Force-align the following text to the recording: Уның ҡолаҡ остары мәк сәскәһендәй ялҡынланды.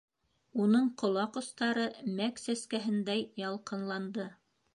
Уның 0.61 0.87
ҡолаҡ 1.01 1.37
остары 1.41 1.83
мәк 2.21 2.41
сәскәһендәй 2.45 3.23
ялҡынланды. 3.45 4.29